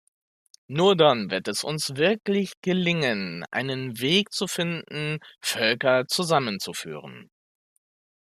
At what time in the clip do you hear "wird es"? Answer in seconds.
1.29-1.63